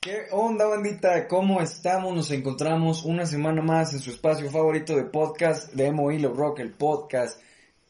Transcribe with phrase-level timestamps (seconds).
[0.00, 1.26] ¿Qué onda, bandita?
[1.26, 2.14] ¿Cómo estamos?
[2.14, 6.60] Nos encontramos una semana más en su espacio favorito de podcast de Emo y Rock,
[6.60, 7.42] el podcast.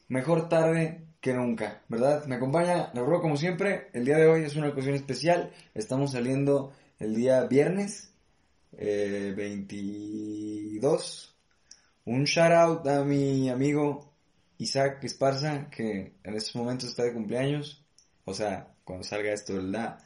[0.09, 2.25] Mejor tarde que nunca, ¿verdad?
[2.25, 3.91] Me acompaña Rock como siempre.
[3.93, 5.53] El día de hoy es una ocasión especial.
[5.75, 8.11] Estamos saliendo el día viernes
[8.79, 11.37] eh, 22.
[12.07, 14.15] Un shout out a mi amigo
[14.57, 17.85] Isaac Esparza, que en estos momentos está de cumpleaños.
[18.25, 19.99] O sea, cuando salga esto, ¿verdad?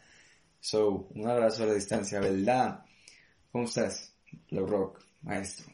[0.65, 2.85] So, un abrazo a la distancia, ¿verdad?
[3.51, 4.15] ¿Cómo estás,
[4.51, 5.67] Low Rock, maestro?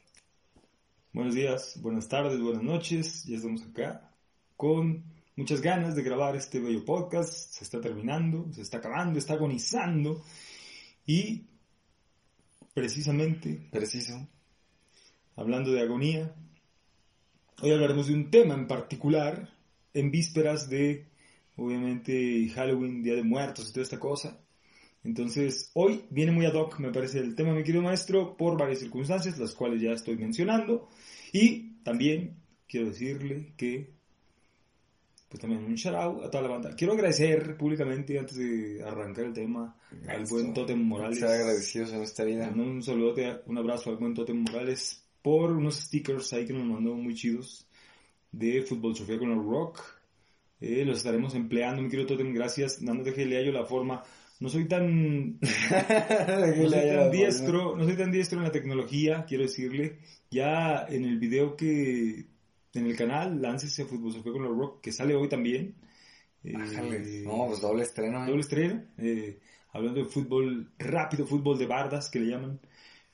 [1.12, 3.24] Buenos días, buenas tardes, buenas noches.
[3.24, 4.10] Ya estamos acá
[4.56, 5.04] con
[5.36, 7.52] muchas ganas de grabar este bello podcast.
[7.52, 10.24] Se está terminando, se está acabando, está agonizando.
[11.04, 11.44] Y
[12.72, 14.26] precisamente, Preciso.
[15.36, 16.34] hablando de agonía,
[17.60, 19.50] hoy hablaremos de un tema en particular
[19.92, 21.10] en vísperas de,
[21.56, 24.40] obviamente, Halloween, Día de Muertos y toda esta cosa.
[25.08, 28.80] Entonces, hoy viene muy ad hoc, me parece, el tema, mi querido maestro, por varias
[28.80, 30.90] circunstancias, las cuales ya estoy mencionando.
[31.32, 32.36] Y también
[32.68, 33.94] quiero decirle que,
[35.30, 36.76] pues también un shout out a toda la banda.
[36.76, 39.74] Quiero agradecer públicamente, antes de arrancar el tema,
[40.06, 41.22] al buen Totem Morales.
[41.22, 42.52] Agradecidos en esta vida.
[42.54, 46.94] Un saludote, un abrazo al buen Totem Morales por unos stickers ahí que nos mandó
[46.94, 47.66] muy chidos
[48.30, 49.80] de Fútbol Sofía con el Rock.
[50.60, 52.82] Eh, los estaremos empleando, mi querido Totem, gracias.
[52.82, 54.04] Más déjele a ello la forma.
[54.40, 59.42] No soy tan, no soy tan diestro, no soy tan diestro en la tecnología, quiero
[59.42, 59.98] decirle.
[60.30, 62.26] Ya en el video que,
[62.74, 65.74] en el canal, láncese Fútbol Sofía con el Rock, que sale hoy también.
[66.44, 67.24] Eh.
[67.24, 68.24] No, pues doble estreno.
[68.24, 68.26] ¿eh?
[68.28, 69.40] doble estreno, eh,
[69.72, 72.60] hablando de fútbol rápido, fútbol de bardas que le llaman.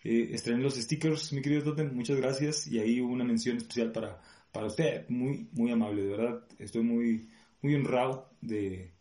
[0.02, 4.20] Eh, estrené los stickers, mi querido Totem, muchas gracias y ahí una mención especial para,
[4.52, 7.30] para usted, muy, muy amable, de verdad, estoy muy,
[7.62, 8.93] muy honrado de,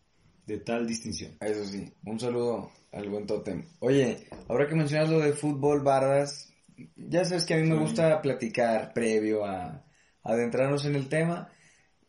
[0.46, 1.32] de tal distinción.
[1.40, 3.66] Eso sí, un saludo al buen Totem.
[3.80, 6.54] Oye, ahora que mencionas lo de fútbol, barras,
[6.96, 9.86] ya sabes que a mí me gusta platicar previo a,
[10.24, 11.50] adentrarnos en el tema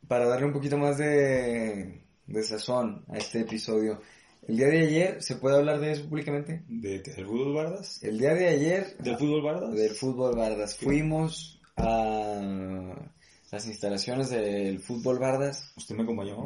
[0.07, 4.01] para darle un poquito más de, de sazón a este episodio.
[4.47, 6.63] El día de ayer, ¿se puede hablar de eso públicamente?
[6.69, 8.03] ¿De, del fútbol bardas?
[8.03, 9.75] El día de ayer, ¿Del fútbol bardas?
[9.75, 13.11] del fútbol Bardas, fuimos a
[13.55, 15.73] las instalaciones del fútbol Bardas.
[15.77, 16.37] Usted me acompañó,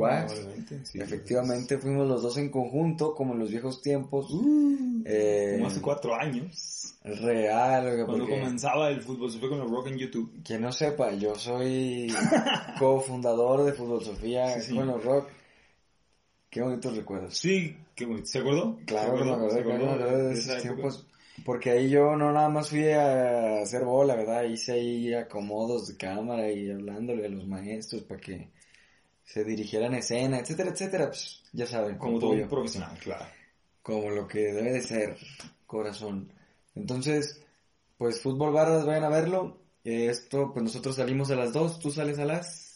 [0.85, 1.01] sí.
[1.01, 4.31] Efectivamente, fuimos los dos en conjunto, como en los viejos tiempos.
[5.05, 9.87] Eh, Como hace cuatro años, Real, cuando porque comenzaba el fútbol Sofía con el Rock
[9.89, 10.43] en YouTube.
[10.45, 12.13] quien no sepa, yo soy
[12.79, 14.75] cofundador de Fútbol Sofía Sí, sí.
[14.77, 15.29] con los Rock.
[16.51, 17.37] Qué bonitos recuerdos.
[17.37, 18.27] Sí, qué bonito.
[18.27, 18.79] ¿Se acordó?
[18.87, 21.07] Claro ¿Se que me acordé, ¿Se claro que acordó de esos tiempos.
[21.49, 24.43] Porque ahí yo no nada más fui a hacer bola, ¿verdad?
[24.45, 28.51] Hice ahí acomodos de cámara y hablándole a los maestros para que
[29.25, 31.07] se dirigieran escena, etcétera, etcétera.
[31.07, 33.25] Pues, ya saben, Como todo un profesional, claro.
[33.81, 35.17] como lo que debe de ser,
[35.65, 36.31] corazón.
[36.75, 37.43] Entonces,
[37.97, 39.57] pues fútbol barras, vayan a verlo.
[39.85, 42.68] Esto, pues nosotros salimos a las 2, tú sales a las...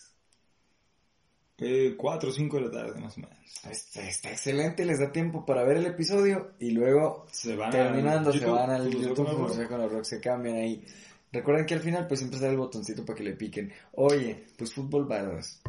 [1.63, 3.37] Eh, cuatro o cinco de la tarde, más o menos.
[3.71, 8.33] Está, está excelente, les da tiempo para ver el episodio y luego, Se van terminando,
[8.33, 9.57] se van al Fútbol YouTube, con el como Rock.
[9.57, 10.85] sea con los rock, se cambian ahí.
[11.33, 13.73] Recuerden que al final, pues siempre está el botoncito para que le piquen.
[13.93, 15.63] Oye, pues fútbol barras.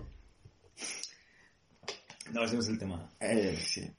[2.34, 3.10] No, ese no es el tema.
[3.20, 3.90] Eh, sí.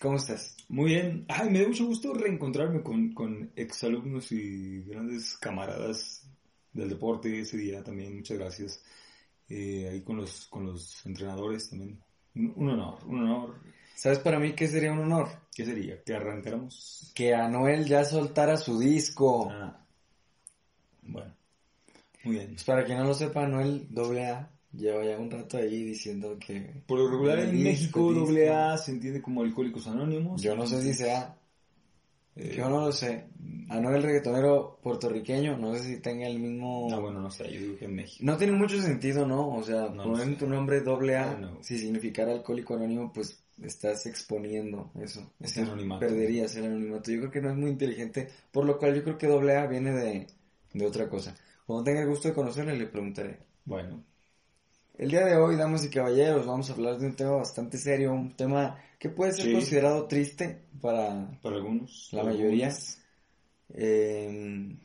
[0.00, 0.56] ¿Cómo estás?
[0.68, 1.24] Muy bien.
[1.28, 6.24] Ay, me da mucho gusto reencontrarme con, con exalumnos y grandes camaradas
[6.72, 8.14] del deporte ese día también.
[8.14, 8.84] Muchas gracias.
[9.48, 11.98] Eh, ahí con los, con los entrenadores también.
[12.34, 13.54] Un, un honor, un honor.
[13.94, 15.28] ¿Sabes para mí qué sería un honor?
[15.54, 16.02] ¿Qué sería?
[16.04, 17.10] Que arrancáramos.
[17.14, 19.50] Que Anuel ya soltara su disco.
[19.50, 19.84] Ah,
[21.02, 21.34] bueno.
[22.24, 22.48] Muy bien.
[22.50, 26.82] Pues para quien no lo sepa, Anuel AA lleva ya un rato ahí diciendo que...
[26.86, 28.26] Por lo regular en México disco.
[28.26, 30.42] doble A se entiende como Alcohólicos Anónimos.
[30.42, 31.37] Yo no sé si sea,
[32.38, 33.26] Eh, yo no lo sé.
[33.68, 36.86] Anuel reggaetonero puertorriqueño, no sé si tenga el mismo...
[36.90, 37.52] No, bueno, no sé.
[37.52, 38.24] Yo digo que en México.
[38.24, 39.54] No tiene mucho sentido, ¿no?
[39.54, 41.62] O sea, No poner tu nombre doble A, No, no.
[41.62, 45.32] si significara alcohólico anónimo, pues estás exponiendo eso.
[45.40, 46.00] Ese anonimato.
[46.00, 47.10] Perderías el anonimato.
[47.10, 49.66] Yo creo que no es muy inteligente, por lo cual yo creo que doble A
[49.66, 50.26] viene de,
[50.72, 51.34] de otra cosa.
[51.66, 53.38] Cuando tenga el gusto de conocerle, le preguntaré.
[53.64, 54.02] Bueno.
[54.98, 58.12] El día de hoy, damas y caballeros, vamos a hablar de un tema bastante serio,
[58.12, 59.52] un tema que puede ser Sí.
[59.52, 62.08] considerado triste para Para algunos.
[62.12, 62.72] la para mayoría.
[63.74, 64.76] Eh,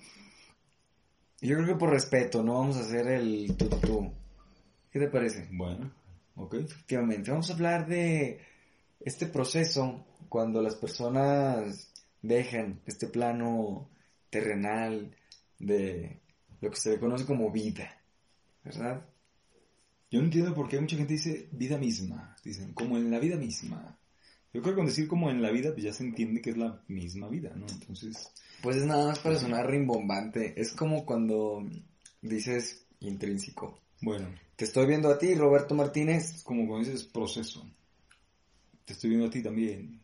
[1.41, 4.13] yo creo que por respeto, no vamos a hacer el tú.
[4.91, 5.49] ¿Qué te parece?
[5.51, 5.91] Bueno,
[6.35, 6.53] ok.
[6.55, 8.39] Efectivamente, vamos a hablar de
[8.99, 13.89] este proceso cuando las personas dejan este plano
[14.29, 15.15] terrenal
[15.59, 16.21] de
[16.61, 17.89] lo que se le conoce como vida,
[18.63, 19.05] ¿verdad?
[20.13, 22.35] Yo no entiendo por qué mucha gente dice vida misma.
[22.43, 23.97] Dicen, como en la vida misma.
[24.53, 26.57] Yo creo que con decir como en la vida, pues ya se entiende que es
[26.57, 27.65] la misma vida, ¿no?
[27.67, 28.31] Entonces,
[28.61, 30.53] Pues es nada más para sonar rimbombante.
[30.61, 31.67] Es como cuando
[32.21, 33.79] dices intrínseco.
[34.03, 36.35] bueno, Te estoy viendo a ti, Roberto Martínez.
[36.35, 37.67] es como cuando dices proceso.
[38.85, 39.99] Te estoy viendo a ti también.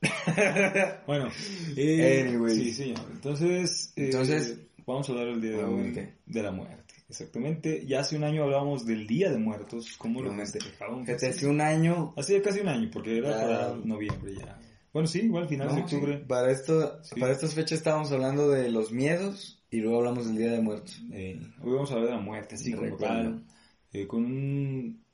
[1.08, 1.30] bueno,
[1.76, 2.54] eh, Anyways.
[2.54, 3.04] sí, señor.
[3.10, 5.90] Entonces, eh, Entonces, vamos a hablar el día hoy
[6.26, 6.93] de la muerte.
[7.14, 7.86] Exactamente.
[7.86, 9.94] Ya hace un año hablábamos del Día de Muertos.
[9.98, 10.32] ¿Cómo lo?
[10.32, 12.12] Fíjate, hace un año.
[12.16, 13.40] Hace casi un año, porque era Ya.
[13.40, 14.58] para noviembre ya.
[14.92, 16.18] Bueno, sí, igual final de No, sí, octubre.
[16.26, 17.18] para, esto, Sí.
[17.20, 21.00] para estas fechas estábamos hablando de los miedos y luego hablamos del Día de Muertos.
[21.12, 23.44] Eh, hoy vamos a hablar de la muerte, así como tal,
[23.92, 25.04] eh, con un...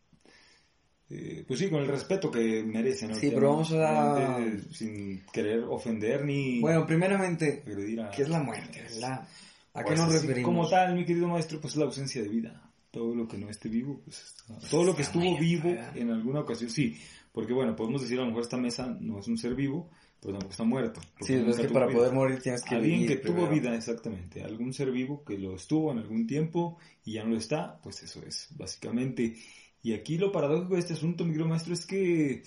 [1.10, 3.14] eh, pues sí, con el respeto que merece, ¿no?
[3.14, 4.38] Sí, pero vamos a-
[4.72, 7.62] Sin querer ofender ni Bueno, primeramente,
[8.02, 8.10] a...
[8.10, 9.26] ¿qué es la muerte, verdad?
[9.74, 10.48] ¿A qué Pues nos así referimos?
[10.48, 12.70] Como tal, mi querido maestro, pues la ausencia de vida.
[12.90, 14.34] Todo lo que no esté vivo, pues
[14.68, 16.98] todo lo que estuvo muerte, vivo en alguna ocasión, sí.
[17.30, 19.88] Porque bueno, podemos decir a lo mejor esta mesa no es un ser vivo,
[20.20, 21.00] pero tampoco está muerto.
[21.20, 21.98] Sí, es que para vida.
[21.98, 23.54] poder morir tienes que Alguien vivir que tuvo primero.
[23.54, 24.42] vida, exactamente.
[24.42, 28.02] Algún ser vivo que lo estuvo en algún tiempo y ya no lo está, pues
[28.02, 29.36] eso es, básicamente.
[29.82, 32.42] Y aquí lo paradójico de este asunto, mi querido maestro, es que,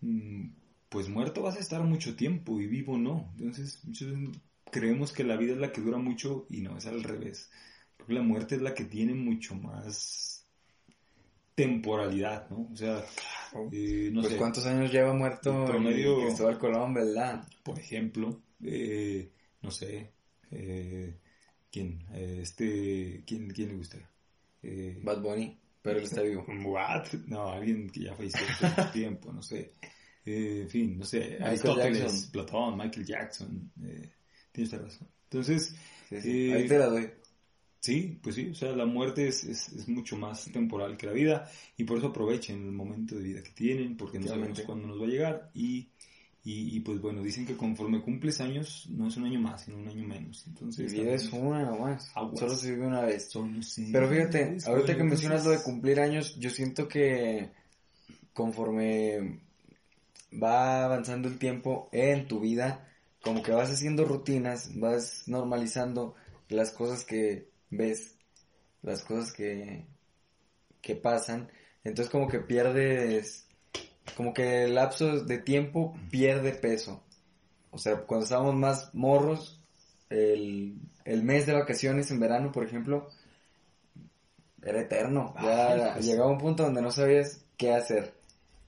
[0.00, 0.48] mm,
[0.88, 3.32] pues muerto vas a estar mucho tiempo y vivo no.
[3.38, 4.12] Entonces, muchos
[4.72, 7.48] creemos que la vida es la que dura mucho y no, es al revés.
[7.96, 10.44] Creo que la muerte es la que tiene mucho más
[11.54, 12.68] temporalidad, ¿no?
[12.72, 13.04] O sea,
[13.70, 14.38] eh, no pues sé.
[14.38, 17.46] cuántos años lleva muerto promedio- Cristóbal Colón, ¿verdad?
[17.62, 19.30] por ejemplo, eh,
[19.60, 20.10] no sé,
[20.50, 21.18] eh,
[21.70, 22.04] ¿quién?
[22.14, 23.98] Este, ¿quién, quién le gusta?
[24.62, 26.44] Eh, Bad Bunny, pero él está vivo.
[26.64, 27.12] What?
[27.26, 29.74] No, alguien que ya falleció hace tiempo, no sé.
[30.24, 32.30] Eh, en fin, no sé, Michael Aristóteles, Jackson.
[32.32, 34.10] Platón, Michael Jackson, eh,
[34.52, 35.08] tienes razón.
[35.30, 35.74] Entonces,
[36.08, 36.50] Sí, sí.
[36.50, 37.08] Eh, Ahí te la doy.
[37.80, 41.12] sí, pues sí, o sea, la muerte es, es, es mucho más temporal que la
[41.12, 44.86] vida y por eso aprovechen el momento de vida que tienen, porque no sabemos cuándo
[44.88, 45.88] nos va a llegar y,
[46.44, 49.78] y, y, pues bueno, dicen que conforme cumples años, no es un año más, sino
[49.78, 50.44] un año menos.
[50.48, 52.10] Entonces, vida es una nomás.
[52.14, 52.40] Aguas.
[52.40, 53.30] Solo se vive una vez.
[53.30, 53.88] Solo sí.
[53.92, 57.50] Pero fíjate, ahorita que mencionas lo de cumplir años, yo siento que
[58.32, 59.40] conforme
[60.42, 62.88] va avanzando el tiempo en tu vida,
[63.22, 66.14] como que vas haciendo rutinas, vas normalizando
[66.48, 68.16] las cosas que ves,
[68.82, 69.86] las cosas que,
[70.80, 71.50] que pasan,
[71.84, 73.46] entonces como que pierdes,
[74.16, 77.02] como que el lapso de tiempo pierde peso.
[77.70, 79.62] O sea, cuando estábamos más morros,
[80.10, 83.08] el, el mes de vacaciones en verano, por ejemplo,
[84.62, 85.34] era eterno.
[85.40, 86.04] Ya Ay, pues.
[86.04, 88.14] llegaba un punto donde no sabías qué hacer.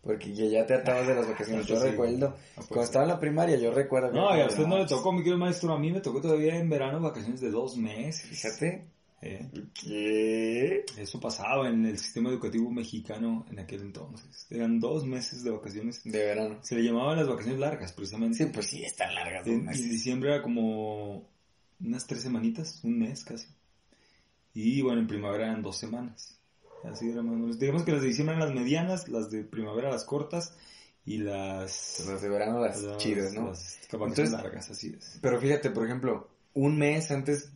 [0.04, 1.66] Porque ya, ya te atabas de las vacaciones.
[1.66, 1.88] Yo Sí.
[1.88, 2.88] recuerdo, Ah, pues cuando sí.
[2.90, 4.12] estaba en la primaria, yo recuerdo.
[4.12, 6.56] No, y a usted no le tocó, mi querido maestro, a mí me tocó todavía
[6.58, 8.28] en verano vacaciones de dos meses.
[8.28, 8.84] Fíjate.
[9.22, 10.84] Eh, ¿Qué?
[10.98, 14.46] Eso pasaba en el sistema educativo mexicano en aquel entonces.
[14.50, 16.02] Eran dos meses de vacaciones.
[16.04, 16.58] De verano.
[16.62, 18.36] Se le llamaban las vacaciones largas, precisamente.
[18.36, 19.46] Sí, pues sí, están largas.
[19.46, 21.26] En, en diciembre era como
[21.80, 23.46] unas tres semanitas, un mes casi.
[24.52, 26.38] Y bueno, en primavera eran dos semanas.
[26.84, 27.58] Así o menos.
[27.58, 30.54] Digamos que las de diciembre eran las medianas, las de primavera las cortas
[31.06, 32.04] y las...
[32.06, 33.48] Las de verano, las, las- chidas, ¿no?
[33.48, 35.18] Las Entonces- largas, así es.
[35.22, 37.50] Pero fíjate, por ejemplo, un mes antes,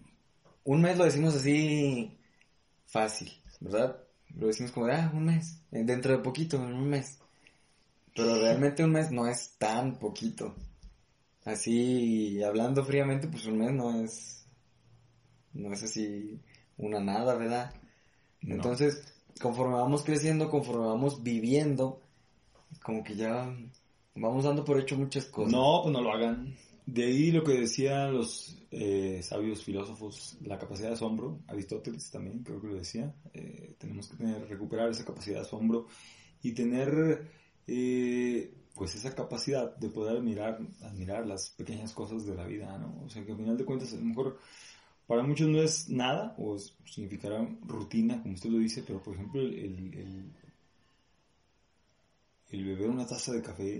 [0.64, 2.18] un mes lo decimos así
[2.86, 3.30] fácil,
[3.60, 4.02] ¿verdad?
[4.34, 7.18] Lo decimos como, de, ah, un mes, eh, dentro de poquito, en un mes.
[8.14, 10.54] Pero realmente un mes no es tan poquito.
[11.44, 14.44] Así, hablando fríamente, pues un mes no es,
[15.54, 16.40] no es así
[16.76, 17.72] una nada, ¿verdad?
[18.42, 18.56] No.
[18.56, 19.02] Entonces,
[19.38, 22.00] conforme vamos creciendo, conforme vamos viviendo,
[22.82, 23.54] como que ya
[24.14, 25.52] vamos dando por hecho muchas cosas.
[25.52, 26.56] No, pues no lo hagan.
[26.86, 32.42] De ahí lo que decían los eh, sabios filósofos, la capacidad de asombro, Aristóteles también
[32.42, 35.86] creo que lo decía, eh, tenemos que tener, recuperar esa capacidad de asombro
[36.42, 37.30] y tener
[37.66, 43.02] eh, pues esa capacidad de poder admirar, admirar las pequeñas cosas de la vida, ¿no?
[43.04, 44.38] O sea que al final de cuentas a lo mejor
[45.08, 49.14] para muchos no es nada o es- significará rutina, como usted lo dice, pero por
[49.16, 50.32] ejemplo el, el,
[52.64, 53.76] beber una taza de café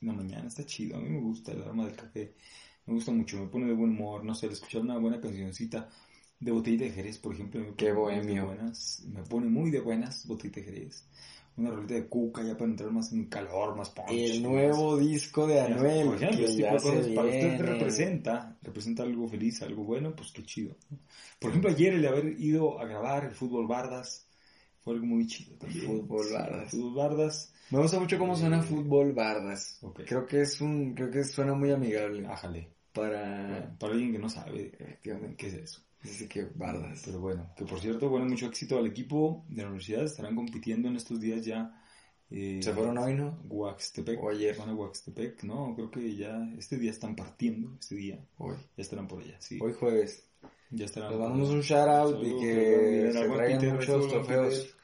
[0.00, 0.96] en la mañana está chido.
[0.96, 2.34] A mí me gusta el aroma del café.
[2.86, 5.88] Me gusta mucho, me pone de buen humor, no sé, el escuchar una buena cancioncita.
[6.40, 7.60] de botellita de Jerez, por ejemplo.
[7.60, 8.44] Me Qué pone muy de bohemio.
[8.44, 11.06] buenas, me pone muy de buenas botellita de Jerez.
[11.60, 14.10] Una rolita de cuca ya para entrar más en calor, más punch.
[14.10, 17.28] El nuevo disco de Anuel, Por ejemplo, que este tipo ya de cosas se para
[17.28, 20.74] usted representa, representa algo feliz, algo bueno, pues qué chido.
[21.38, 24.26] Por ejemplo, ayer el haber ido a grabar el fútbol Bardas
[24.80, 25.84] fue algo muy chido también.
[25.86, 26.70] Fútbol Sí, Bardas.
[26.70, 29.78] Fútbol Bardas, Me gusta mucho cómo suena Eh, fútbol Bardas.
[30.06, 32.68] Creo que es un, creo que suena muy amigable ájale.
[32.92, 35.82] para, Para alguien que no sabe efectivamente, qué es eso.
[36.02, 37.02] Dice que Bardas.
[37.04, 40.04] Pero bueno, que por cierto, bueno, mucho éxito al equipo de la universidad.
[40.04, 41.72] Estarán compitiendo en estos días ya.
[42.30, 43.38] eh, ¿Se fueron hoy, no?
[43.48, 44.22] Huaxtepec.
[44.22, 44.56] O ayer.
[44.56, 45.42] Van a Huaxtepec.
[45.44, 47.76] No, creo que ya este día están partiendo.
[47.80, 49.36] Este día Hoy, ya estarán por allá.
[49.40, 50.24] Sí, hoy jueves.
[50.70, 51.10] ya estarán.
[51.10, 51.54] Les allá.
[51.54, 54.74] un shout out y que se traigan muchos trofeos.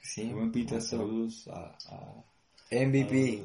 [0.00, 0.80] Sí, Buen mucho.
[0.80, 2.24] saludos a, a-
[2.70, 3.42] MVP.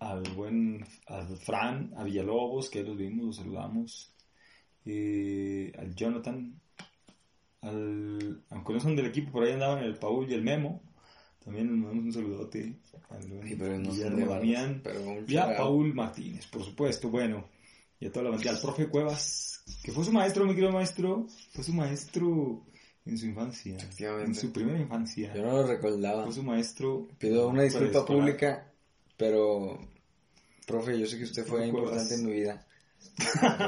[0.00, 4.14] al, al buen al Fran, a Villalobos, que los vimos, los saludamos,
[4.88, 6.60] eh, al Jonathan,
[7.60, 10.82] al, aunque no son del equipo, por ahí andaban el Paul y el Memo,
[11.44, 12.76] también les mandamos un saludote
[13.10, 13.94] al Sí, pero no
[14.26, 14.82] Damián,
[15.26, 15.56] y a.
[15.56, 17.48] Paul Martínez, por supuesto, bueno,
[18.00, 21.26] y a toda la bandera, al profe Cuevas, que fue su maestro, mi querido maestro,
[21.52, 22.64] fue su maestro
[23.04, 25.34] en su infancia, en su primera infancia.
[25.34, 26.24] Yo no lo recordaba.
[26.24, 27.08] Fue su maestro.
[27.18, 28.70] Pido una disculpa pública,
[29.16, 29.78] pero,
[30.66, 31.90] profe, yo sé que usted fue ¿Te acuerdas?
[31.90, 32.66] importante en mi vida.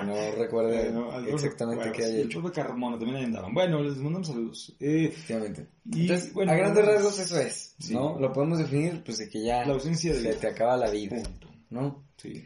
[0.06, 2.40] No recuerde Bueno, exactamente Cuevas qué y haya el hecho.
[2.40, 3.52] profe Carmona también ahí andaban.
[3.52, 4.76] Bueno, les mandamos saludos.
[4.78, 5.68] Eh, Efectivamente.
[5.92, 7.92] Y, Entonces, bueno, a grandes rasgos eso es, Sí.
[7.94, 8.18] ¿no?
[8.18, 11.20] Lo podemos definir, pues, de que ya la ausencia de se te acaba la vida,
[11.22, 11.49] Punto.
[11.70, 12.04] ¿no?
[12.16, 12.44] Sí.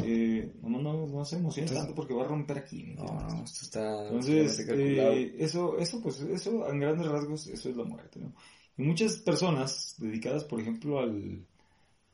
[0.00, 2.84] Eh, no, no, no se Entonces- tanto porque va a romper aquí.
[2.84, 3.34] ¿me No, entiendes?
[3.34, 7.84] no, esto está Entonces, eh, eso, eso, pues, eso, en grandes rasgos, eso es la
[7.84, 8.32] muerte, ¿no?
[8.76, 11.44] Y muchas personas dedicadas, por ejemplo, al,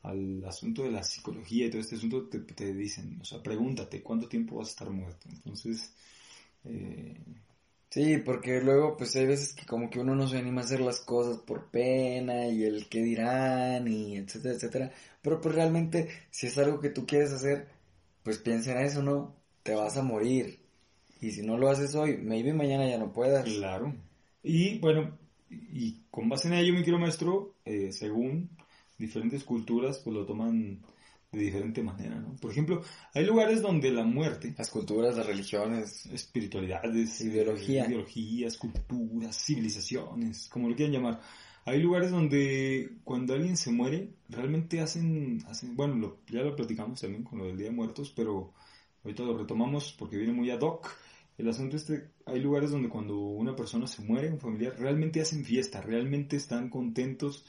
[0.07, 4.01] al asunto de la psicología y todo este asunto, te, te dicen, o sea, pregúntate,
[4.01, 5.27] ¿cuánto tiempo vas a estar muerto?
[5.29, 5.93] Entonces,
[6.63, 7.17] eh,
[7.95, 10.81] Sí, porque luego, pues hay veces que como que uno no se anima a hacer
[10.81, 14.91] las cosas por pena y el qué dirán y etcétera, etcétera.
[15.21, 17.69] Pero pues realmente, si es algo que tú quieres hacer,
[18.21, 19.33] pues piensa en eso, ¿no?
[19.63, 20.59] Te vas a morir.
[21.21, 23.45] Y si no lo haces hoy, maybe mañana ya no puedas.
[23.45, 23.95] Claro.
[24.43, 25.17] Y bueno,
[25.49, 28.49] y con base en ello, mi querido maestro, eh, según
[28.97, 30.81] diferentes culturas, pues lo toman
[31.31, 32.35] de diferente manera, ¿no?
[32.37, 32.81] Por ejemplo,
[33.13, 36.05] hay lugares donde la muerte, Las culturas, las religiones.
[36.07, 37.85] espiritualidades, eh, Ideología.
[37.87, 41.19] ideologías, culturas, civilizaciones, como lo quieran llamar,
[41.65, 47.01] hay lugares donde cuando alguien se muere, realmente hacen, hacen bueno, lo- ya lo platicamos
[47.01, 48.53] también con lo del Día de Muertos, pero
[49.03, 50.87] ahorita lo retomamos porque viene muy ad hoc.
[51.37, 55.43] El asunto este, hay lugares donde cuando una persona se muere, un familiar, realmente hacen
[55.43, 57.45] fiesta, realmente están contentos,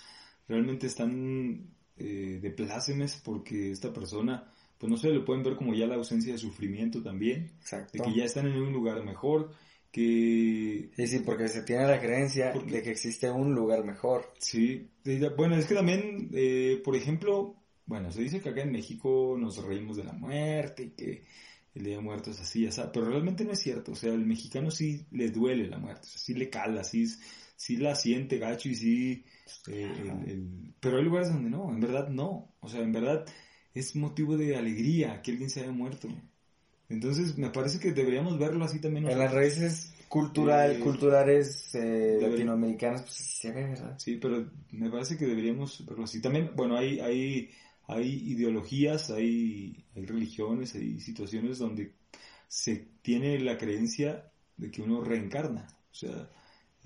[0.49, 5.75] realmente están eh, de plácemes porque esta persona, pues no sé, lo pueden ver como
[5.75, 7.93] ya la ausencia de sufrimiento también, Exacto.
[7.95, 9.51] de que ya están en un lugar mejor,
[10.07, 14.31] que Sí, sí, porque se tiene la creencia Porque- de que existe un lugar mejor.
[14.39, 14.89] Sí,
[15.37, 19.57] bueno, es que también, eh, por ejemplo, bueno, se dice que acá en México nos
[19.65, 21.23] reímos de la muerte y que
[21.75, 24.71] el Día de Muertos así, así, pero realmente no es cierto, o sea, el mexicano
[24.71, 27.07] sí le duele la muerte, o sea, sí le cala, sí,
[27.57, 29.25] sí la siente gacho y sí,
[29.69, 33.25] eh, el- el- pero hay lugares donde no, en verdad no, o sea, en verdad
[33.75, 36.09] es motivo de alegría que alguien se haya muerto.
[36.89, 39.09] Entonces, me parece que deberíamos verlo así también.
[39.09, 43.99] En las raíces cultural, Eh, culturales eh, latinoamericanas, pues se ve, ¿verdad?
[43.99, 46.21] Sí, pero me parece que deberíamos verlo así.
[46.21, 47.51] También, bueno, hay, hay,
[47.89, 51.95] hay ideologías, hay, hay religiones, hay situaciones donde
[52.49, 55.67] se tiene la creencia de que uno reencarna.
[55.91, 56.31] O sea,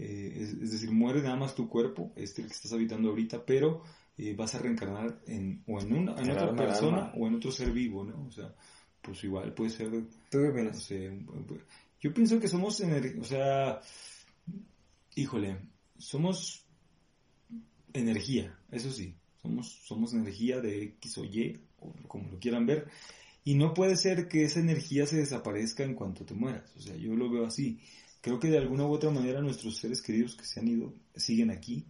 [0.01, 3.45] eh, es, es decir, muere nada más tu cuerpo, este el que estás habitando ahorita,
[3.45, 3.83] pero
[4.19, 7.71] eh, vas a reencarnar en, o en, una, en otra persona o en otro ser
[7.73, 8.27] vivo, ¿no?
[8.27, 8.55] O sea,
[9.03, 10.83] pues igual puede ser ¿Tú qué no opinas?
[10.83, 11.61] sé, un- un-
[12.01, 13.81] yo pienso que somos, o sea,
[15.17, 15.59] híjole,
[15.99, 16.65] somos
[17.93, 22.89] energía, eso sí, somos, somos energía de X o Y, o como lo quieran ver,
[23.45, 26.95] y no puede ser que esa energía se desaparezca en cuanto te mueras, o sea,
[26.97, 27.81] yo lo veo así.
[28.21, 31.51] Creo que de alguna u otra manera nuestros seres queridos que se han ido siguen
[31.51, 31.87] aquí,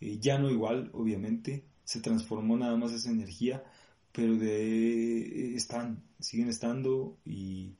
[0.00, 3.64] eh, ya no igual, obviamente, se transformó nada más esa energía,
[4.12, 7.76] pero de están, siguen estando y,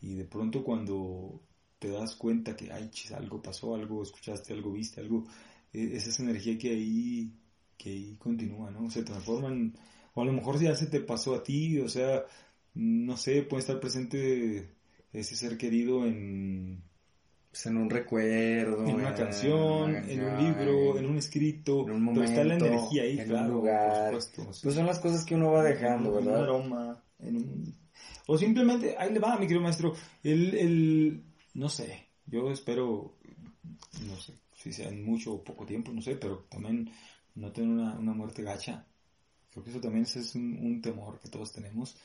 [0.00, 1.42] y de pronto cuando
[1.78, 5.24] te das cuenta que ay, algo pasó, algo escuchaste, algo viste, algo,
[5.72, 7.32] eh, es esa energía que ahí,
[7.78, 8.90] que ahí continúa, ¿no?
[8.90, 9.74] Se transforman,
[10.14, 12.24] o a lo mejor ya se te pasó a ti, o sea,
[12.74, 14.74] no sé, puede estar presente
[15.12, 16.82] ese ser querido en,
[17.50, 22.14] Pues en un recuerdo, en una canción, en un libro, en un escrito, en un
[22.14, 24.12] pero está la energía ahí, en un claro, lugar.
[24.12, 24.62] por supuesto.
[24.62, 26.44] Pues son las cosas que uno va dejando, en un ¿verdad?
[26.44, 27.74] aroma, en un...
[28.26, 33.16] O simplemente, ahí le va, mi querido maestro, el, el, no sé, Yo espero,
[34.06, 36.88] no sé, si sea en mucho o poco tiempo, no sé, pero también
[37.34, 38.86] no tener una, una muerte gacha.
[39.50, 41.96] Creo que eso también es un, un temor que todos tenemos.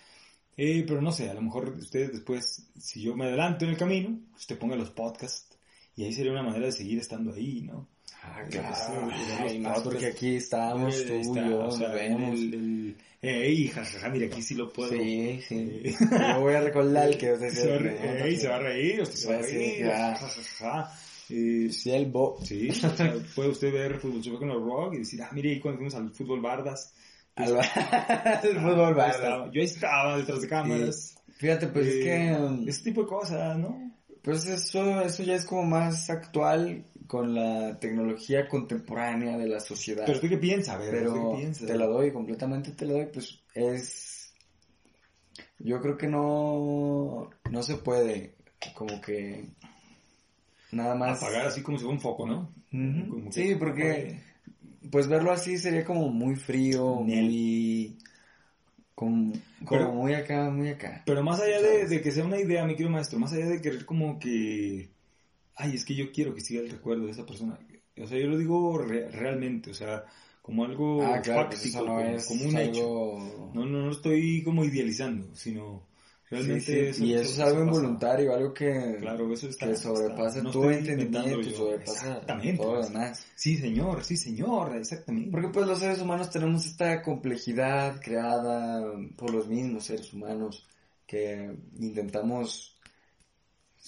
[0.58, 3.78] Eh, pero no sé, a lo mejor ustedes después, si yo me adelanto en el
[3.78, 5.58] camino, usted ponga los podcasts
[5.98, 7.88] y ahí sería una manera de seguir estando ahí, ¿no?
[8.24, 9.12] Ah, Eh, claro.
[9.12, 12.40] sí, Ay, más porque aquí estamos, Eh, tú, está, yo, o sea, vemos.
[12.40, 14.90] el, el- ey, jajaja, mira, aquí sí lo puedo.
[14.92, 15.56] Sí, sí.
[15.84, 15.96] Eh,
[16.36, 19.02] Yo voy a recordar que usted se va a reír, ey, se va a reír,
[19.02, 21.00] usted se va a reír, jajaja.
[21.30, 22.38] Eh, Sí, el bo.
[22.44, 25.60] Sí, o sea, puede usted ver Fútbol con los Rock y decir, ah, mire, ahí
[25.60, 26.94] cuando fuimos al fútbol Bardas.
[27.36, 27.58] Al
[28.44, 29.16] el fútbol Yo Barça.
[29.16, 31.16] estaba, yo ahí estaba detrás de cámaras.
[31.38, 32.32] Fíjate, pues es que...
[32.40, 33.92] um, Ese tipo de cosas, ¿no?
[34.22, 40.04] Pues eso, eso ya es como más actual con la tecnología contemporánea de la sociedad.
[40.08, 41.68] Pero tú qué piensas, a ver, Pero ¿tú qué piensas?
[41.68, 44.34] te la doy, completamente te la doy, pues es...
[45.60, 48.36] Yo creo que no, no se puede
[48.74, 49.46] como que
[50.72, 51.22] nada más...
[51.22, 52.54] Apagar así como si fuera un foco, ¿no?
[52.74, 53.10] Ujú.
[53.10, 54.22] Como que- Sí, porque
[54.92, 57.26] pues verlo así sería como muy frío, Nel.
[57.26, 57.98] muy...
[58.94, 59.34] Como,
[59.66, 61.04] como Pero- muy acá, muy acá.
[61.06, 63.62] Pero más allá de, de que sea una idea, mi querido maestro, más allá de
[63.62, 64.90] querer como que,
[65.56, 67.60] ay, es que yo quiero que siga el recuerdo de esa persona.
[67.98, 70.06] O sea, yo lo digo re- realmente, o sea,
[70.42, 72.80] como algo ah, claro, pues fáctico, no como, es como un hecho.
[72.80, 73.52] algo...
[73.54, 75.84] No, no, no lo estoy como idealizando, sino
[76.36, 79.68] realmente Sí, sí, y eso es algo involuntario, algo que, Claro, eso está.
[79.68, 81.58] que sobrepasa está- estoy entendimiento, yo.
[81.58, 82.22] sobrepasa
[82.58, 83.26] todo lo demás.
[83.36, 85.32] Sí, señor, sí, señor, exactamente.
[85.32, 88.84] Porque pues los seres humanos tenemos esta complejidad creada
[89.16, 90.68] por los mismos seres humanos
[91.08, 92.78] que intentamos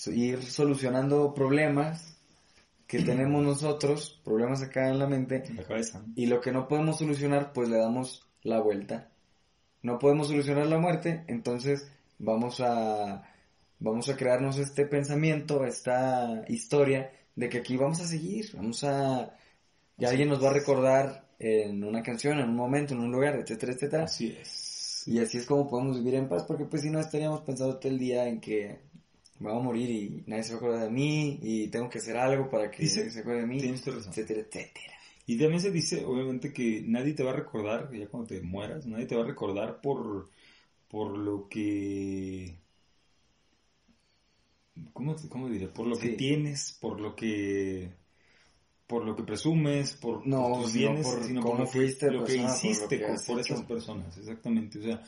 [0.07, 2.17] ir solucionando problemas
[2.85, 6.03] que tenemos nosotros, problemas acá en la mente, En la cabeza.
[6.15, 9.09] y lo que no podemos solucionar pues le damos la vuelta.
[9.81, 11.87] No podemos solucionar la muerte, entonces
[12.19, 13.23] vamos a
[13.79, 19.35] vamos a crearnos este pensamiento, esta historia de que aquí vamos a seguir, vamos a
[19.99, 23.35] y alguien nos va a recordar en una canción, en un momento, en un lugar,
[23.35, 24.03] etcétera, etcétera.
[24.05, 25.03] Así es.
[25.07, 27.91] Y así es como podemos vivir en paz, porque pues si no estaríamos pensando todo
[27.91, 28.79] el día en que
[29.39, 31.99] me voy a morir y nadie se va a acordar de mí y tengo que
[31.99, 34.11] hacer algo para que Dice- se acuerde de mí, Tienes toda razón.
[34.11, 34.93] etcétera, etcétera.
[35.27, 38.85] Y también se dice, obviamente, que nadie te va a recordar, ya cuando te mueras,
[38.87, 40.29] nadie te va a recordar por,
[40.87, 42.59] por lo que...
[44.93, 45.67] ¿Cómo, cómo diré?
[45.67, 47.91] Por lo que tienes, por lo que...
[48.85, 52.09] Por lo que presumes, por, No, tus sino bienes, por sino cómo por lo, fuiste
[52.09, 54.79] lo que persona, por lo hiciste que por esas personas, exactamente.
[54.79, 55.03] O sea,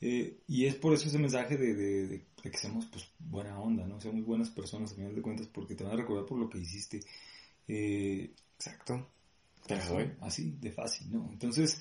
[0.00, 3.58] eh, y es por eso ese mensaje de, de- de- de que seamos pues buena
[3.60, 4.00] onda, ¿no?
[4.00, 6.58] Seamos buenas personas, a final de cuentas, porque te van a recordar por lo que
[6.58, 7.00] hiciste.
[7.68, 9.06] Eh, Exacto.
[9.66, 10.10] Te la doy.
[10.20, 11.28] Así, de fácil, ¿no?
[11.30, 11.78] Entonces,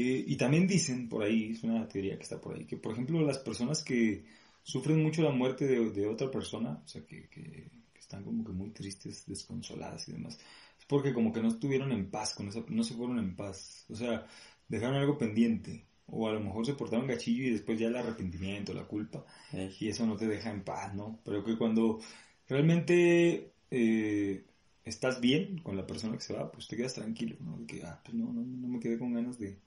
[0.00, 2.92] eh, y también dicen por ahí, es una teoría que está por ahí, que por
[2.92, 4.24] ejemplo las personas que
[4.62, 8.44] sufren mucho la muerte de, de otra persona, o sea, que, que- que están como
[8.44, 10.38] que muy tristes, desconsoladas y demás,
[10.78, 13.84] es porque como que no estuvieron en paz con esa, no se fueron en paz,
[13.90, 14.26] o sea,
[14.68, 18.72] dejaron algo pendiente, o a lo mejor se portaron gachillo y después ya el arrepentimiento,
[18.74, 21.20] la culpa, Eh, y eso no te deja en paz, ¿no?
[21.24, 22.00] Pero que cuando
[22.48, 24.44] realmente eh,
[24.84, 27.58] estás bien con la persona que se va, pues te quedas tranquilo, ¿no?
[27.58, 29.58] De que, ah, pues no, no, no me quedé con ganas de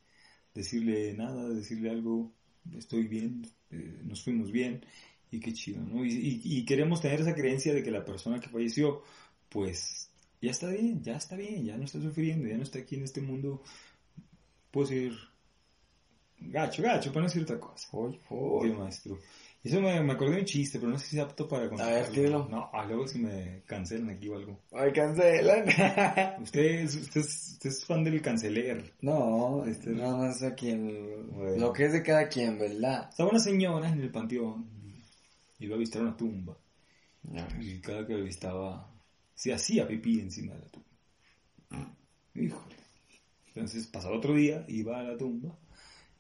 [0.54, 2.32] decirle nada, de decirle algo,
[2.78, 4.86] estoy bien, eh, nos fuimos bien,
[5.32, 6.06] y qué chido, ¿no?
[6.06, 9.02] Y, y- y queremos tener esa creencia de que la persona que falleció,
[9.50, 10.10] pues
[10.42, 13.04] ya está bien, ya está bien, ya no está sufriendo, ya no está aquí en
[13.04, 13.62] este mundo,
[14.72, 15.14] puedo decir
[16.40, 17.88] gacho, gacho, para no decir otra cosa.
[17.94, 18.72] Uy.
[18.72, 19.20] maestro.
[19.64, 21.94] Eso me, me acordé de un chiste, pero no sé si es apto para contarlo.
[21.94, 22.48] ver, dilo.
[22.50, 24.60] No, ah, luego si me cancelan aquí o algo.
[24.72, 25.66] Ay, cancelan.
[26.42, 28.94] Usted, es- usted, usted es fan del canceler.
[29.02, 31.58] no, este, nada más a quien, Bueno.
[31.58, 33.08] lo que es de cada quien, ¿verdad?
[33.10, 34.68] Estaba una señora en el panteón.
[35.60, 36.58] Iba a visitar una tumba.
[37.60, 38.92] Y cada que la visitaba,
[39.36, 41.96] se hacía pipí encima de la tumba.
[42.34, 42.76] Híjole.
[43.50, 45.56] Entonces pasaba otro día, iba a la tumba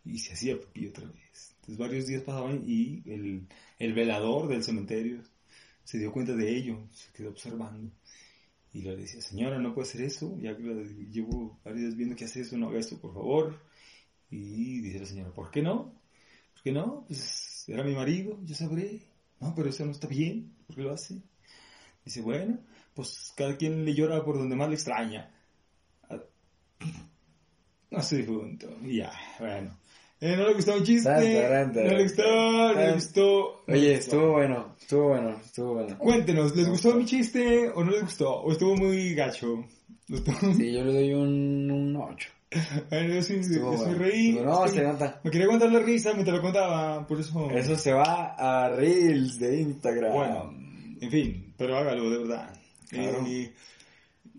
[0.05, 1.20] y se hacía pipí otra vez.
[1.61, 3.47] Entonces varios días pasaban y el,
[3.79, 5.21] el velador del cementerio
[5.83, 7.91] se dio cuenta de ello, se quedó observando.
[8.73, 10.63] Y le decía, señora, no puede hacer eso, ya que
[11.11, 13.59] llevo varios días viendo que hace eso, no haga esto, por favor.
[14.29, 16.01] Y dice la señora, ¿por qué no?
[16.53, 17.03] ¿Por qué no?
[17.07, 19.01] Pues era mi marido, yo sabré.
[19.41, 21.21] No, pero eso no está bien, ¿por qué lo hace?
[22.05, 22.59] Dice, bueno,
[22.93, 25.29] pues cada quien le llora por donde más le extraña.
[27.89, 28.69] No se difunto.
[28.83, 29.77] Y ya, bueno.
[30.21, 31.09] Eh, no le gustó mi chiste.
[31.09, 33.63] Tan, tan, tan, no le gustó, no le gustó.
[33.67, 34.15] no Oye, le gustó.
[34.15, 35.97] estuvo bueno, estuvo bueno, estuvo bueno.
[35.97, 38.41] Cuéntenos, ¿les gustó mi chiste o no les gustó?
[38.41, 39.65] ¿O estuvo muy gacho?
[40.07, 42.29] ¿Estuvo- Sí, yo le doy un, un 8.
[42.89, 43.97] Bueno, yo sí, yo Estuvo sí bueno.
[43.97, 44.31] reí.
[44.33, 45.19] No, se nota.
[45.23, 47.49] Me quería contar la risa mientras lo contaba, por eso...
[47.49, 50.11] Eso se va a Reels de Instagram.
[50.13, 50.53] Bueno,
[51.01, 52.53] En fin, pero hágalo, de verdad.
[52.89, 53.25] Claro.
[53.25, 53.51] Eh,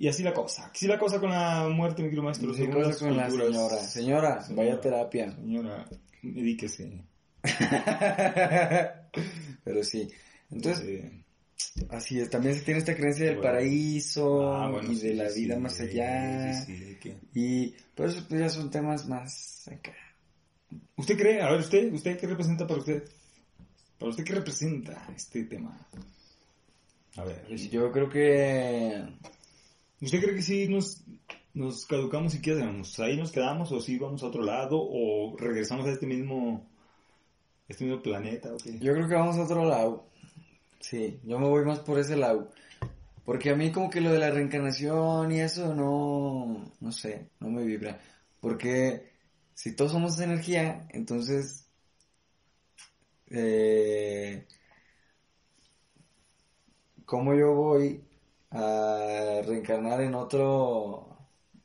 [0.03, 0.69] y así la cosa.
[0.75, 2.51] Así la cosa con la muerte, mi querido maestro.
[2.51, 3.53] ¿Qué según cosa con la culturas.
[3.53, 3.79] señora?
[3.79, 5.33] Señora, vaya a terapia.
[5.37, 5.89] Señora,
[6.23, 7.05] medíquese.
[9.65, 10.09] Pero sí.
[10.51, 11.05] Entonces,
[11.89, 12.31] así es.
[12.31, 13.53] También se tiene esta creencia del Bueno.
[13.53, 16.53] paraíso ah, bueno, y sí, de la sí, vida más allá.
[16.65, 19.95] sí, sí, que- Y por eso pues, ya son temas más acá.
[20.97, 21.41] ¿Usted cree?
[21.43, 23.05] A ver, ¿usted, ¿usted qué representa para usted?
[24.01, 25.79] ¿Para usted qué representa este tema?
[27.17, 29.01] A ver, Yo creo que
[30.03, 32.99] ¿usted cree que si nos, caducamos y qué hacemos?
[32.99, 36.69] ¿Ahí nos quedamos o si vamos a otro lado o regresamos a este mismo,
[37.69, 38.79] este mismo planeta o qué?
[38.79, 40.07] Yo creo que vamos a otro lado.
[40.81, 42.51] Sí, yo me voy más por ese lado.
[43.25, 47.51] Porque a mí como que lo de la reencarnación y eso no, no sé, no
[47.51, 48.01] me vibra.
[48.41, 49.13] Porque
[49.55, 51.69] si todos somos energía, entonces,
[53.31, 54.45] eh,
[57.05, 58.03] ¿cómo yo voy
[58.53, 61.17] a reencarnar en otro,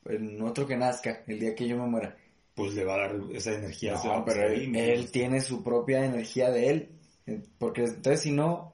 [0.06, 2.18] en otro que nazca el día que yo me muera?
[2.56, 3.94] Pues le va a dar esa energía.
[3.94, 6.90] No, a pero pasar él, él tiene su propia energía de él.
[7.28, 8.74] Eh, Porque entonces si no,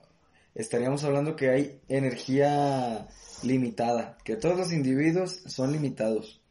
[0.56, 3.08] estaríamos hablando que hay energía
[3.44, 6.42] limitada, que todos los individuos son limitados.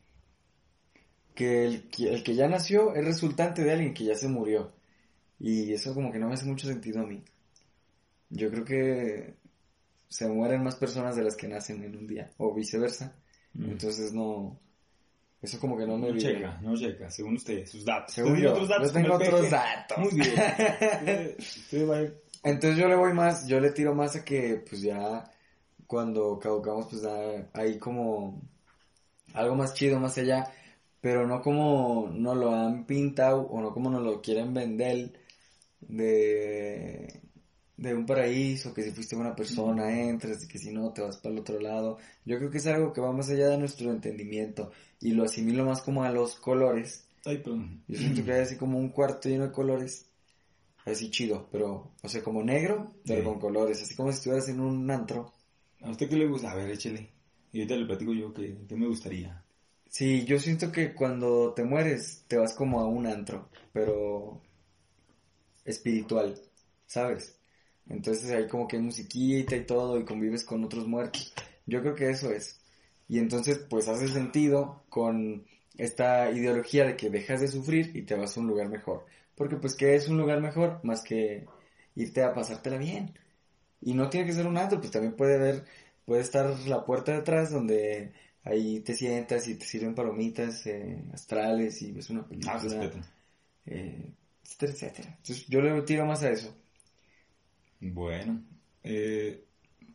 [1.34, 4.72] Que el, que el que ya nació es resultante de alguien que ya se murió.
[5.38, 7.24] Y eso como que no me hace mucho sentido a mí.
[8.28, 9.34] Yo creo que
[10.12, 13.16] se mueren más personas de las que nacen en un día, o viceversa.
[13.54, 13.70] Mm.
[13.72, 14.58] Entonces no...
[15.40, 18.14] Eso como que no me No checa, no checa, según usted, sus datos.
[18.14, 19.98] Según yo, otros datos yo tengo otros datos.
[19.98, 20.28] Muy bien.
[20.30, 24.24] Usted- usted va a ir- Entonces yo le voy más, yo le tiro más a
[24.24, 25.24] que pues ya
[25.88, 28.40] cuando caducamos pues ya hay como
[29.34, 30.48] algo más chido más allá,
[31.00, 35.12] pero no como nos lo han pintado o no como nos lo quieren vender
[35.80, 37.20] de,
[37.76, 41.16] de un paraíso, que si fuiste buena persona entras y que si no te vas
[41.16, 41.98] para el otro lado.
[42.24, 45.64] Yo creo que es algo que va más allá de nuestro entendimiento y lo asimilo
[45.64, 47.04] más como a los colores.
[47.24, 47.82] Ay, perdón.
[47.88, 50.06] Yo siento que hay así como un cuarto lleno de colores.
[50.84, 53.24] Así chido, pero, o sea, como negro, pero Sí.
[53.24, 53.80] con colores.
[53.82, 55.32] Así como si estuvieras en un antro.
[55.80, 56.50] ¿A usted qué le gusta?
[56.50, 57.08] A ver, échele.
[57.52, 59.44] Y ahorita le platico yo que, que me gustaría.
[59.88, 64.40] Sí, yo siento que cuando te mueres, te vas como a un antro, pero
[65.64, 66.40] espiritual,
[66.86, 67.36] ¿sabes?
[67.88, 71.32] Entonces ahí como que hay musiquita y todo y convives con otros muertos.
[71.66, 72.60] Yo creo que eso es.
[73.08, 75.44] Y entonces pues hace sentido con
[75.76, 79.06] esta ideología de que dejas de sufrir y te vas a un lugar mejor.
[79.36, 80.80] Porque pues ¿qué es un lugar mejor?
[80.82, 81.46] Más que
[81.94, 83.12] irte a pasártela bien.
[83.80, 85.64] Y no tiene que ser un antro, pues también puede haber,
[86.04, 88.12] puede estar la puerta de atrás donde
[88.44, 92.58] ahí te sientas y te sirven palomitas eh, astrales y ves una película, Ah,
[93.66, 94.12] eh,
[94.44, 95.08] etcétera, etcétera.
[95.18, 96.54] Entonces yo le tiro más a eso.
[97.82, 98.44] Bueno,
[98.84, 99.44] eh,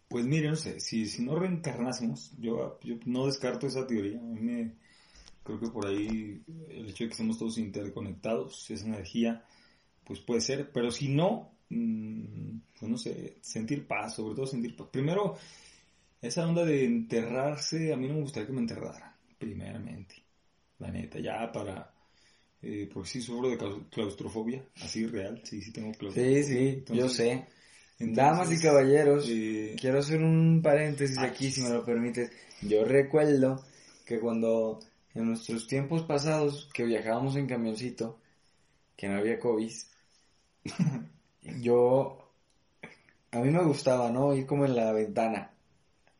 [0.09, 4.19] pues mire, no sé, si, si no reencarnásemos, yo, yo no descarto esa teoría.
[4.19, 4.73] A mí me,
[5.43, 9.45] creo que por ahí el hecho de que estemos todos interconectados, esa energía,
[10.05, 14.75] pues puede ser, pero si no, mm, pues no sé, sentir paz, sobre todo sentir
[14.75, 14.89] paz.
[14.91, 15.37] Primero,
[16.21, 20.15] esa onda de enterrarse, a mí no me gustaría que me enterraran, primeramente,
[20.79, 21.93] la neta, ya para...
[22.61, 26.43] Eh, porque sí sufro de claus- claustrofobia, así real, sí, sí tengo claustrofobia.
[26.43, 27.47] Sí, sí, yo sé.
[27.99, 31.29] Entonces, Damas y caballeros, quiero hacer un paréntesis Ay.
[31.29, 32.31] aquí, si me lo permites.
[32.61, 33.63] Yo recuerdo
[34.05, 34.79] que cuando
[35.15, 38.19] en nuestros tiempos pasados, que viajábamos en camioncito,
[38.95, 39.71] que no había COVID,
[41.61, 42.31] yo,
[43.31, 44.35] a mí me gustaba, ¿no?
[44.35, 45.51] Ir como en la ventana,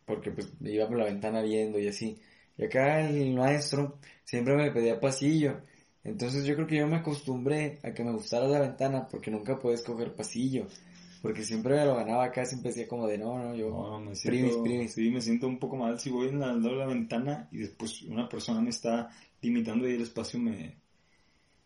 [0.05, 2.19] porque pues iba por la ventana viendo y así.
[2.57, 5.61] Y acá el maestro siempre me pedía pasillo.
[6.03, 9.59] Entonces yo creo que yo me acostumbré a que me gustara la ventana porque nunca
[9.59, 10.67] puedes coger pasillo.
[11.21, 13.69] Porque siempre me lo ganaba acá, siempre decía como de no, no, yo...
[13.69, 14.19] No, me primis,
[14.51, 14.93] siento, primis.
[14.93, 18.01] sí, me siento un poco mal si voy en la, de la ventana y después
[18.03, 19.09] una persona me está
[19.41, 20.75] limitando ahí el espacio, me,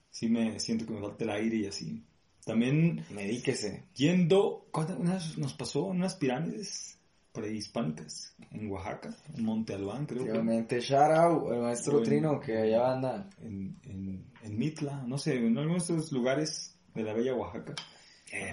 [0.09, 2.03] sí me siento que me falta el aire y así.
[2.45, 3.83] También Medíquese.
[3.95, 6.97] yendo, ¿cuántas- unas- nos pasó en unas pirámides
[7.33, 12.05] prehispánicas en Oaxaca, en Monte Albán, creo que, Obviamente, shout out al maestro Bueno.
[12.07, 13.29] Trino que allá anda.
[13.41, 17.75] en, en, en Mitla, no sé, en algunos de estos lugares de la bella Oaxaca.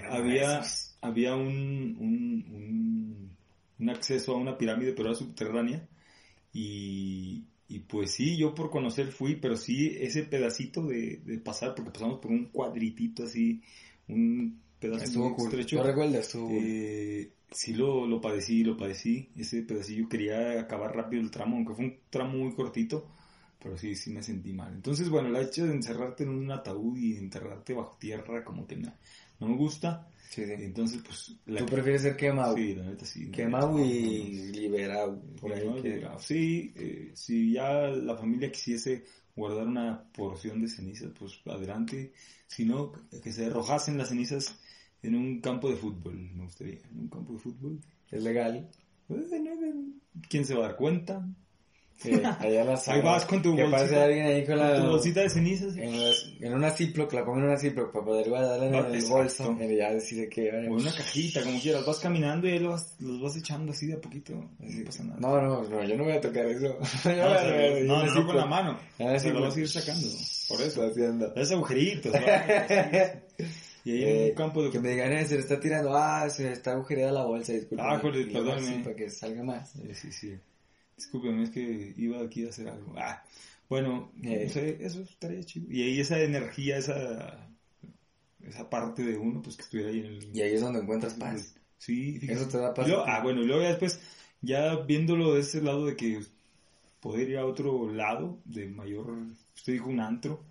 [0.09, 0.61] había,
[1.01, 1.47] había un,
[1.99, 3.29] un, un,
[3.79, 5.87] un acceso a una pirámide, pero era subterránea.
[6.53, 11.75] Y, y pues sí, yo por conocer fui, pero sí ese pedacito de, de pasar,
[11.75, 13.61] porque pasamos por un cuadritito así,
[14.07, 15.75] un pedazo Estuvo muy estrecho.
[15.77, 16.29] ¿Lo recuerdas?
[16.33, 16.51] Cool.
[16.51, 19.29] Eh, sí lo, lo padecí, lo padecí.
[19.35, 23.07] Ese pedacillo quería acabar rápido el tramo, aunque fue un tramo muy cortito,
[23.61, 24.73] pero sí, sí me sentí mal.
[24.73, 28.77] Entonces, bueno, el hecho de encerrarte en un ataúd y enterrarte bajo tierra, como que
[28.77, 28.93] me,
[29.39, 30.07] no me gusta.
[30.29, 30.51] Sí, sí.
[30.53, 31.35] Entonces, pues...
[31.57, 32.55] ¿Tú prefieres ser quemado?
[32.55, 33.31] Sí, la neta sí.
[33.31, 35.21] Quemado y liberado.
[35.41, 36.19] Por ahí que- liberado.
[36.19, 42.13] Sí, eh, si ya la familia quisiese guardar una porción de cenizas, pues adelante.
[42.47, 42.91] Si no,
[43.23, 44.55] que se arrojasen las cenizas
[45.01, 46.79] en un campo de fútbol, me gustaría.
[46.91, 47.79] En un campo de fútbol.
[48.11, 48.69] Es legal.
[49.07, 49.23] Bueno,
[50.29, 51.27] ¿Quién se va a dar cuenta?
[52.01, 53.81] Sí, allá las Ahí vas con tu Que bolsita.
[53.83, 54.77] pase alguien ahí con la...
[54.81, 55.75] Tu bolsita de cenizas.
[55.75, 58.87] En, las- en una Ziploc, la pongo en una Ziploc para poder guardarla en No,
[58.87, 59.57] el bolso.
[59.59, 59.89] Y ya
[60.29, 60.49] que...
[60.51, 61.85] O en una cajita, como quieras.
[61.85, 64.33] Vas caminando y ahí los vas, los vas echando así de a poquito.
[64.33, 65.19] No pasa nada.
[65.19, 66.67] No, no, no, yo no voy a tocar eso.
[67.05, 68.79] No, voy a no, no, con la mano.
[68.97, 70.07] Sí, Pero lo vas a ir sacando.
[70.47, 70.83] Por eso.
[70.87, 71.35] haciendo.
[71.35, 72.13] Es agujeritos.
[73.85, 75.95] Y ahí en Eh, un campo de que me digan, eh, se le está tirando,
[75.95, 77.81] ah, se está agujereada la bolsa, disculpe.
[77.81, 78.83] Ah, joder, perdóneme.
[78.83, 79.71] para que salga más.
[79.93, 80.33] Sí, sí.
[80.99, 82.93] Discúlpeme, es que iba aquí a hacer algo.
[82.97, 83.23] Ah,
[83.69, 84.43] bueno, Eh.
[84.47, 85.71] no sé, eso estaría chido.
[85.71, 87.47] Y ahí esa energía, esa,
[88.43, 90.35] esa parte de uno, pues que estuviera ahí en el...
[90.35, 91.55] Y ahí es donde encuentras paz.
[91.77, 92.39] Sí, fíjate.
[92.39, 92.89] Eso te da paz.
[93.07, 94.01] Ah, bueno, y luego ya después,
[94.41, 96.21] ya viéndolo de ese lado de que
[96.99, 99.17] poder ir a otro lado, de mayor,
[99.55, 100.43] usted dijo un antro,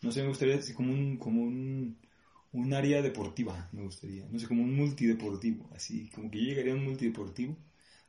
[0.00, 1.96] no sé, me gustaría así como un, como un,
[2.52, 6.72] un área deportiva, me gustaría, no sé, como un multideportivo, así, como que yo llegaría
[6.72, 7.56] a un multideportivo,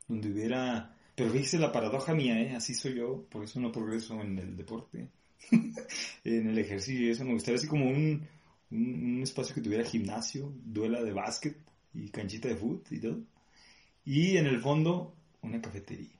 [0.08, 2.54] donde hubiera, pero fíjese la paradoja mía, ¿eh?
[2.56, 5.08] así soy yo, por eso no progreso en el deporte,
[6.24, 8.26] en el ejercicio, y eso me gustaría así como un,
[8.70, 11.56] un, un espacio que tuviera gimnasio, duela de básquet
[11.94, 13.20] y canchita de fútbol y todo.
[14.04, 16.18] Y en el fondo, una cafetería.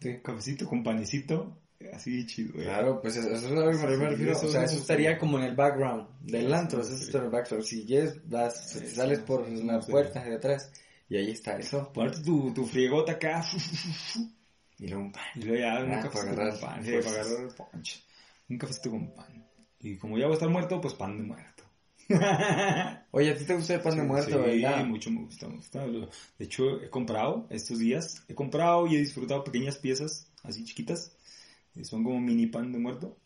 [0.00, 0.18] Sí.
[0.22, 1.58] Cafecito con panecito,
[1.92, 2.60] así chido.
[2.60, 2.64] ¿eh?
[2.64, 4.32] Claro, pues eso, es lo que me refiero.
[4.32, 7.30] eso o sea, eso estaría como en el background del antro, eso está en el
[7.30, 7.64] background.
[7.64, 10.70] Si quieres, vas, sales por la puerta de atrás
[11.08, 11.92] y ahí está eso.
[11.92, 13.44] Ponerte tu, tu friegota acá.
[14.78, 15.22] Y luego un pan.
[15.36, 16.84] Y luego ya un Ah, cafecito para agarrar con pan.
[16.84, 18.04] Sí, para agarrar punch.
[18.90, 19.46] Con pan.
[19.80, 21.62] Y como ya voy a estar muerto, pues pan de muerto.
[23.10, 24.84] Oye, ¿a ti te gusta el pan de muerto, sí, verdad?
[24.84, 25.86] mucho me gusta, me gusta.
[25.86, 31.16] De hecho, he comprado estos días, he comprado y he disfrutado pequeñas piezas, así chiquitas,
[31.82, 33.16] son como mini pan de muerto.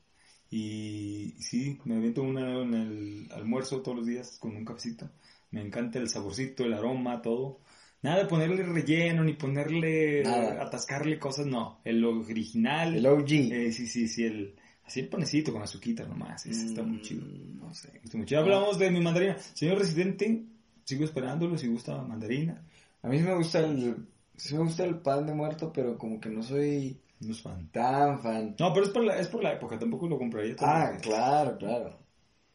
[0.51, 5.11] Y sí, me aviento una en el almuerzo todos los días con un cafecito.
[5.51, 7.61] Me encanta el saborcito, el aroma, todo.
[8.03, 10.63] Nada de ponerle relleno, ni ponerle, Nada.
[10.63, 11.81] atascarle cosas, no.
[11.85, 12.97] El original.
[12.97, 13.31] El OG.
[13.53, 14.55] eh, sí, sí, sí, el,
[14.87, 16.47] así el panecito con azuquita nomás.
[16.47, 17.23] Ese está muy chido.
[17.27, 18.01] Mm, No sé.
[18.03, 18.41] Está muy chido.
[18.41, 19.37] Hablamos de mi mandarina.
[19.39, 20.45] Señor residente,
[20.85, 22.63] sigo esperándolo si gusta mandarina.
[23.03, 23.97] A mí sí me gusta el,
[24.37, 27.69] sí me gusta el pan de muerto, pero como que no soy No es fan.
[27.71, 28.57] tan fan.
[28.59, 31.99] No, pero es por la, es por la época, tampoco lo compraría Ah, claro, claro.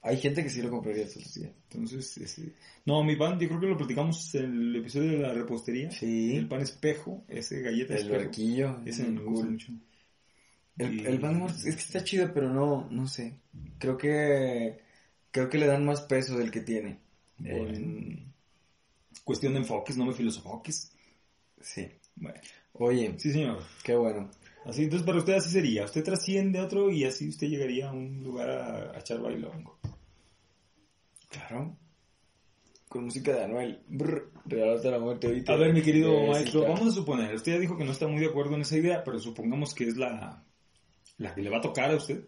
[0.08, 1.52] Hay gente que sí lo compraría todos los días.
[1.72, 2.54] Entonces, este,
[2.86, 5.90] no, mi pan, yo creo que lo platicamos en el episodio de la repostería.
[5.92, 6.36] Sí.
[6.36, 8.20] El pan espejo, ese galleta El espejo.
[8.24, 8.80] barquillo.
[8.86, 9.72] Ese me gusta mucho.
[10.78, 13.34] El, Y- el pan es que está chido, pero no, no sé.
[13.80, 14.78] Creo que
[15.32, 17.00] creo que le dan más peso del que tiene.
[17.40, 17.70] Bueno.
[17.70, 18.34] En-
[19.24, 20.92] Cuestión de enfoques, no me filosofoques.
[21.62, 21.88] sí.
[22.18, 22.40] Bueno,
[22.74, 23.62] Oye, sí, señor.
[23.84, 24.30] qué bueno.
[24.66, 25.86] Así, entonces para usted así sería.
[25.86, 29.75] Usted trasciende a otro y así usted llegaría a un lugar a, a echar bailongo.
[31.36, 31.78] Claro.
[32.88, 33.82] Con música de Anuel.
[33.90, 35.54] Brr, regalaste la muerte ahorita.
[35.54, 36.74] A ver, mi querido Eh, sí, maestro, claro.
[36.76, 39.04] vamos a suponer, usted ya dijo que no está muy de acuerdo en esa idea,
[39.04, 40.44] pero supongamos que es la,
[41.18, 42.24] la que le va a tocar a usted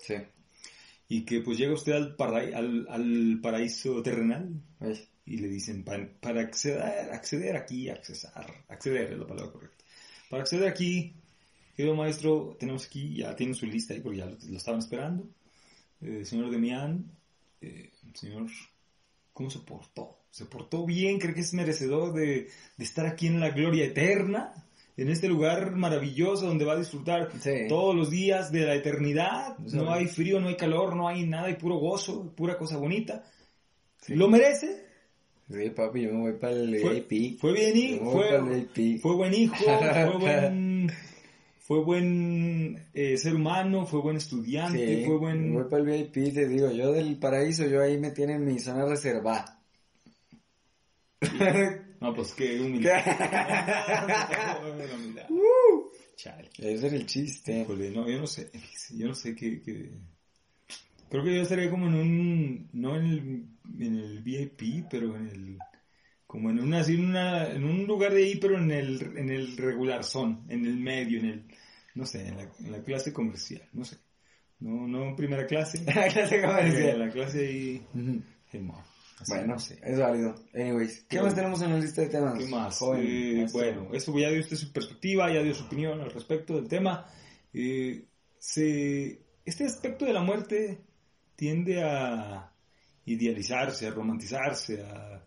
[0.00, 0.14] Sí.
[1.08, 4.48] y que pues llega usted al, parai- al, al paraíso terrenal
[4.80, 6.80] Ay, y le dicen, "Pa- para, acceder,
[7.12, 9.84] acceder aquí, accesar, acceder es la palabra correcta.
[10.30, 11.14] Para acceder aquí,
[11.76, 15.28] querido maestro, tenemos aquí, ya tiene su lista ahí porque ya lo, lo estaban esperando.
[16.00, 17.10] Eh, señor Demián,
[17.60, 18.46] eh, señor,
[19.32, 20.16] ¿cómo se portó?
[20.30, 21.18] ¿Se portó bien?
[21.18, 24.52] ¿Cree que es merecedor de, de estar aquí en la gloria eterna?
[24.96, 27.68] En este lugar maravilloso donde va a disfrutar Sí.
[27.68, 29.56] todos los días de la eternidad.
[29.66, 29.76] Sí.
[29.76, 33.24] No hay frío, no hay calor, no hay nada, hay puro gozo, pura cosa bonita.
[34.02, 34.14] Sí.
[34.16, 34.86] ¿Lo merece?
[35.50, 37.06] Sí, papi, yo me voy para el Fue,
[37.40, 40.67] fue bien fue, fue buen hijo, fue buen,
[41.68, 45.52] fue buen eh, ser humano, fue buen estudiante, Sí, fue buen...
[45.52, 48.86] voy para el VIP, te digo, yo del paraíso, yo ahí me tienen mi zona
[48.86, 49.60] reservada.
[52.00, 52.92] No, pues qué humilde.
[56.16, 56.48] Chale.
[56.58, 57.60] Ese era el chiste.
[57.60, 58.50] Híjole, no, yo no sé,
[58.94, 59.90] yo no sé qué, qué-
[61.10, 63.46] Creo que yo estaría como en un, no en el,
[63.84, 65.58] en el VIP, pero en el,
[66.28, 69.30] como en una, así en una, en un lugar de ahí, pero en el, en
[69.30, 71.44] el regular son, en el medio, en el,
[71.94, 73.96] no sé, en la, en la clase comercial, no sé.
[74.60, 76.98] No, no en primera clase, La clase en comercial.
[76.98, 77.82] la clase ahí,
[78.50, 78.82] gemón.
[79.18, 79.80] Así, Bueno, no sé.
[79.82, 80.34] es válido.
[80.54, 82.38] Anyways, ¿qué Qué más tenemos en la lista de temas?
[82.38, 82.78] ¿Qué más?
[82.98, 86.68] Eh, bueno, eso ya dio usted su perspectiva, ya dio su opinión al respecto del
[86.68, 87.06] tema.
[87.54, 88.04] Eh,
[88.38, 90.84] se, este aspecto de la muerte
[91.36, 92.52] tiende a
[93.06, 95.24] idealizarse, a romantizarse, a,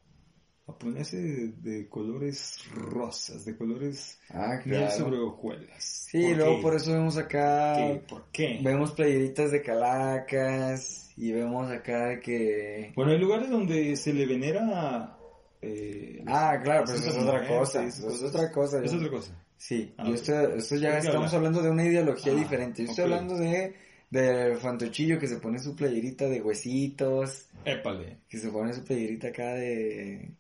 [0.72, 4.92] a ponerse de, de colores rosas, de colores Ah, miel claro.
[4.98, 5.84] sobre hojuelas.
[6.10, 6.62] Sí, ¿Por luego qué?
[6.62, 8.02] por eso vemos acá, ¿Qué?
[8.10, 8.60] ¿Por qué?
[8.64, 12.92] vemos playeritas de calacas y vemos acá que...
[12.96, 15.18] Bueno, hay lugares donde se le venera...
[15.62, 18.30] eh, Ah, claro, pero las eso es otra cosa, eso es cosas.
[18.36, 18.84] otra cosa.
[18.84, 19.36] Es yo- otra cosa.
[19.58, 22.84] Sí, Ah, yo estoy, esto ya ¿De qué estamos hablando de una ideología Ah, diferente.
[22.84, 23.76] Yo estoy hablando de
[24.10, 28.18] del fantochillo que se pone su playerita de huesitos, Épale.
[28.28, 30.32] que se pone su playerita acá de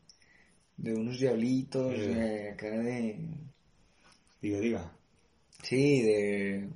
[0.83, 2.07] de unos diablitos, Eh.
[2.07, 3.17] de acá de
[4.41, 4.91] Diga, diga.
[5.63, 6.69] sí, de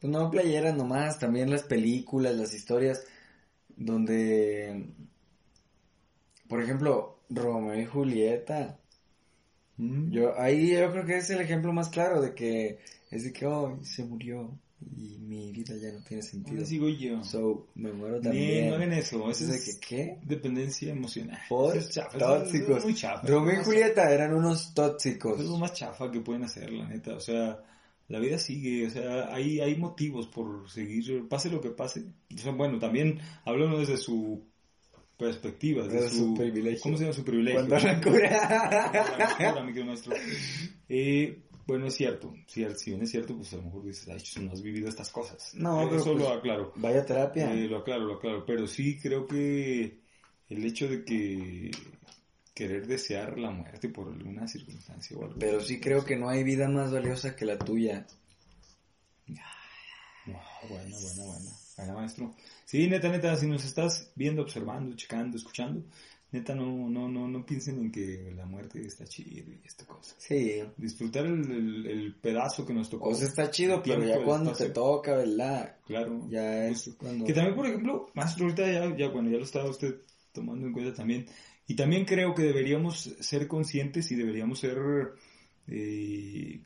[0.00, 3.04] pues no playeras nomás, también las películas, las historias
[3.76, 4.86] donde
[6.48, 8.78] por ejemplo, Romeo y Julieta
[9.76, 10.12] Mm.
[10.12, 12.78] Yo, ahí yo creo que es el ejemplo más claro de que
[13.10, 14.56] es de que oh, se murió
[14.96, 16.54] y mi vida ya no tiene sentido.
[16.56, 17.22] ¿Dónde sigo yo?
[17.24, 18.68] So, me muero también.
[18.70, 19.30] no hagan eso.
[19.30, 20.18] Eso Es que, ¿qué?
[20.24, 21.38] dependencia emocional.
[21.48, 22.84] Por es chafa, eso es- tóxicos.
[22.84, 23.26] muy chafa.
[23.26, 25.40] Romeo y Julieta eran unos tóxicos.
[25.40, 27.14] Es lo más chafa que pueden hacer, la neta.
[27.14, 27.58] O sea,
[28.08, 28.86] la vida sigue.
[28.86, 32.04] O sea, hay, hay motivos por seguir, pase lo que pase.
[32.34, 34.44] O sea, bueno, también hablando desde su
[35.16, 36.80] perspectiva, desde, Desde su privilegio.
[36.82, 37.66] ¿Cómo se llama su privilegio?
[37.68, 39.28] Cuando la cura.
[39.48, 40.14] Ahora, mi querido maestro.
[40.88, 44.44] Eh, bueno, es cierto, si, si bien es cierto, pues a lo mejor dices, ay,
[44.44, 45.54] no has vivido estas cosas.
[45.54, 46.72] No, Eh, pero Eso pues, lo aclaro.
[46.76, 47.52] Vaya terapia.
[47.52, 48.44] Eh, lo aclaro, lo aclaro.
[48.44, 50.00] Pero sí creo que
[50.48, 51.70] el hecho de que
[52.54, 55.38] querer desear la muerte por alguna circunstancia o algo.
[55.38, 58.06] Pero sí creo que no hay vida más valiosa que la tuya.
[60.26, 60.36] Wow,
[60.68, 61.50] bueno, bueno, bueno.
[61.76, 62.34] Bueno, maestro.
[62.64, 65.84] Sí, neta, neta, si nos estás viendo, observando, checando, escuchando,
[66.34, 70.14] neta, no, no, no, no piensen en que la muerte está chido y esta cosa.
[70.18, 70.62] Sí.
[70.76, 73.08] Disfrutar el, el- el pedazo que nos tocó.
[73.08, 74.66] O sea, está chido, pero ya cuando espacio.
[74.66, 75.76] te toca, ¿verdad?
[75.86, 76.26] Claro.
[76.28, 76.98] Ya es Justo.
[76.98, 77.24] cuando...
[77.24, 79.94] Que también, por ejemplo, maestro, ahorita ya, ya, bueno, ya lo estaba usted
[80.32, 81.26] tomando en cuenta también.
[81.66, 84.76] Y también creo que deberíamos ser conscientes y deberíamos ser,
[85.68, 86.60] eh,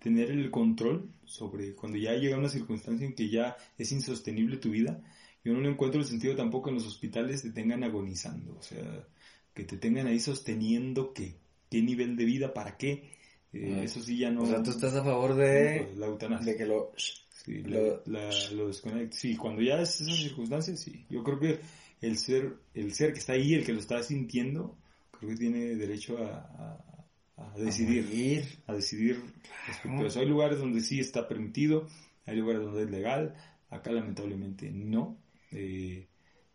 [0.00, 4.70] tener el control sobre cuando ya llega una circunstancia en que ya es insostenible tu
[4.70, 5.00] vida.
[5.44, 9.06] Yo no le encuentro el sentido tampoco en los hospitales te tengan agonizando, o sea,
[9.54, 11.34] que te tengan ahí sosteniendo que,
[11.70, 13.10] qué nivel de vida, para qué.
[13.52, 13.82] Eh, Ah.
[13.84, 14.42] Eso sí ya no...
[14.44, 16.52] O sea, tú estás a favor de, la eutanasia.
[16.52, 16.92] de que lo...
[16.96, 19.16] Sí, Lo- la- la- lo desconecta.
[19.16, 21.04] Sí, cuando ya es esas circunstancias, sí.
[21.10, 21.58] Yo creo que
[22.00, 24.78] el ser, el ser que está ahí, el que lo está sintiendo,
[25.10, 28.04] creo que tiene derecho a, a- a decidir.
[28.04, 28.44] morir.
[28.68, 29.20] A decidir
[29.66, 30.20] respecto a eso.
[30.20, 31.88] Hay lugares donde sí está permitido,
[32.24, 33.34] hay lugares donde es legal.
[33.70, 35.18] Acá lamentablemente no.
[35.52, 36.06] Eh,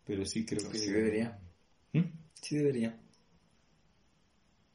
[0.04, 0.78] pero sí creo Pues que...
[0.78, 1.38] sí debería.
[1.92, 2.00] ¿Mm?
[2.40, 2.98] Sí debería.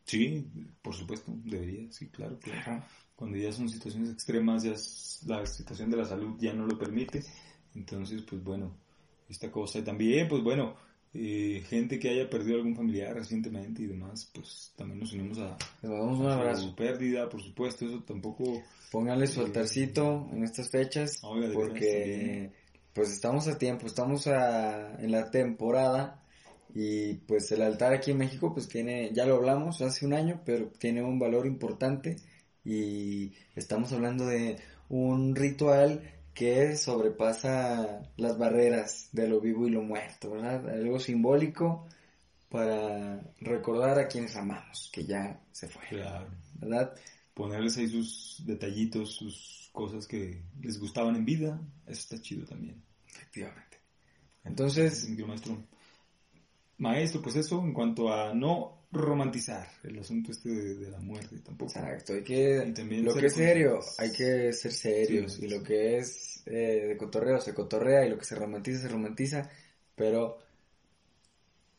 [0.06, 0.46] Sí,
[0.82, 2.38] por supuesto, debería, sí, claro.
[2.40, 2.84] claro.
[3.16, 6.78] Cuando ya son situaciones extremas, ya es- la situación de la salud ya no lo
[6.78, 7.24] permite.
[7.76, 8.76] Entonces, pues bueno,
[9.30, 9.80] esta cosa.
[9.80, 10.76] Y también, pues bueno,
[11.14, 15.58] eh, gente que haya perdido algún familiar recientemente y demás, pues también nos unimos a,
[15.82, 16.64] Les mandamos un abrazo.
[16.64, 18.62] su pérdida, por supuesto, eso tampoco...
[18.92, 21.20] Pónganle su altarcito en estas fechas.
[21.24, 22.52] Oiga, porque
[22.94, 26.20] pues estamos a tiempo, estamos a- en la temporada.
[26.76, 30.42] Y pues el altar aquí en México pues tiene, ya lo hablamos hace un año,
[30.46, 32.18] pero tiene un valor importante.
[32.66, 34.58] Y estamos hablando de
[34.90, 36.02] un ritual
[36.34, 40.68] que sobrepasa las barreras de lo vivo y lo muerto, ¿verdad?
[40.70, 41.86] Algo simbólico
[42.50, 46.28] para recordar a quienes amamos, que ya se fue, Claro,
[46.60, 46.96] ¿verdad?
[47.34, 52.84] Ponerles ahí sus detallitos, sus cosas que les gustaban en vida, eso está chido también.
[53.08, 53.78] Efectivamente.
[54.44, 55.58] Entonces, querido maestro.
[56.78, 61.40] Maestro, pues eso en cuanto a no romantizar el asunto este de, de la muerte
[61.40, 61.72] tampoco.
[61.72, 65.48] exacto, hay que, también lo que es serio, hay que ser serios, Sí, sí, y
[65.48, 65.58] sí.
[65.58, 69.50] lo que es eh, de cotorreo se cotorrea, y lo que se romantiza se romantiza,
[69.96, 70.40] pero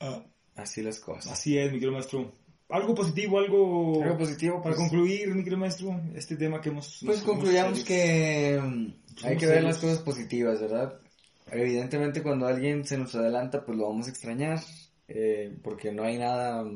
[0.01, 0.25] Ah,
[0.57, 1.33] así las cosas.
[1.33, 2.33] así es, mi querido maestro.
[2.75, 7.03] Algo positivo, algo, Algo positivo, para pues, concluir, mi querido maestro, este tema que hemos...
[7.07, 9.65] pues concluyamos que mm, hay Somos que ver serios.
[9.65, 10.99] las cosas positivas, ¿verdad?
[11.53, 14.59] Evidentemente cuando alguien se nos adelanta, pues lo vamos a extrañar,
[15.07, 16.69] eh, porque no hay nada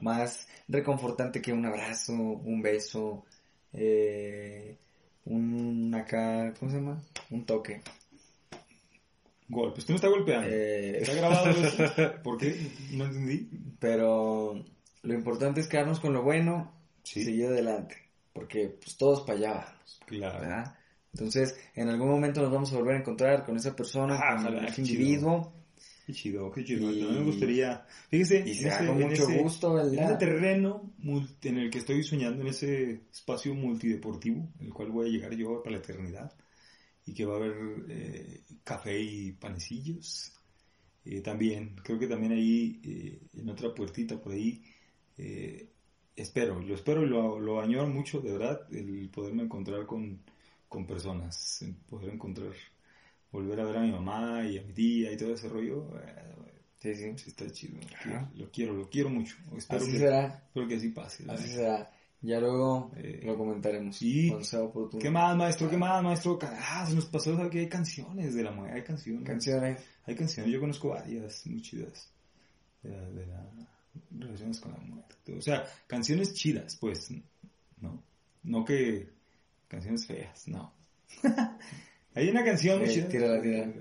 [0.00, 3.26] más reconfortante que un abrazo, un beso,
[3.74, 4.78] eh,
[5.26, 7.02] un acá, ¿cómo se llama?
[7.28, 7.82] Un toque.
[9.50, 10.48] Golpe, usted me está golpeando.
[10.50, 11.84] Eh, ¿Está grabado eso?
[12.22, 12.66] ¿Por qué?
[12.92, 13.46] No entendí.
[13.78, 14.64] pero
[15.04, 17.22] lo importante es quedarnos con lo bueno Sí.
[17.24, 17.96] seguir adelante,
[18.32, 20.40] porque pues todos para allá vamos, Claro.
[20.40, 20.74] ¿verdad?
[21.12, 24.56] Entonces, en algún momento nos vamos a volver a encontrar con esa persona, Ah, con
[24.56, 24.88] ese qué chido.
[25.00, 25.52] individuo,
[26.06, 26.90] Qué chido, qué chido.
[26.92, 27.86] Y- A mí me gustaría...
[28.10, 30.18] Fíjese, y será ese- con mucho ese- gusto, En ese ¿verdad?
[30.18, 35.08] terreno multi- en el que estoy soñando, en ese espacio multideportivo, en el cual voy
[35.08, 36.32] a llegar yo para la eternidad,
[37.06, 37.54] y que va a haber
[37.88, 40.32] eh, café y panecillos,
[41.06, 44.62] eh, también, creo que también ahí, eh, en otra puertita por ahí,
[45.18, 45.70] eh,
[46.16, 50.20] espero, lo espero y lo, lo añoro mucho, de verdad, el poderme encontrar con,
[50.68, 52.52] con personas, el poder encontrar,
[53.30, 55.88] volver a ver a mi mamá y a mi tía y todo ese rollo.
[56.00, 56.30] eh,
[56.76, 57.04] Sí, sí.
[57.28, 58.28] está chido, lo Ajá.
[58.30, 59.36] quiero, lo quiero, lo quiero mucho.
[59.56, 60.42] Espero Así que, será.
[60.46, 61.24] espero que así pase.
[61.28, 61.90] Así será.
[62.20, 63.96] Ya luego Eh, lo comentaremos.
[63.96, 64.28] sí.
[64.28, 65.00] Cuando sea oportuno.
[65.02, 65.70] ¿Qué más, maestro?
[65.70, 66.38] ¿Qué más, maestro?
[66.42, 68.76] Ah, se nos pasó ¿sabe que hay canciones de la muerte.
[68.76, 69.24] Hay canciones.
[69.26, 69.82] Canciones.
[70.04, 72.12] Hay canciones, yo conozco varias muy chidas.
[72.82, 73.50] De la, de la-
[74.10, 75.34] relacionadas con la muerte.
[75.36, 77.10] O sea, canciones chidas, pues.
[77.80, 78.02] ¿No?
[78.42, 79.08] No que
[79.68, 80.72] canciones feas, no.
[82.14, 83.08] hay una canción Eh, chida.
[83.08, 83.72] tírala, tírala.